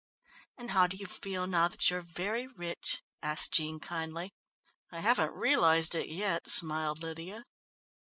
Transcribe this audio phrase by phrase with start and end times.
[0.57, 4.33] "And how do you feel now that you're very rich?" asked Jean kindly.
[4.91, 7.43] "I haven't realised it yet," smiled Lydia.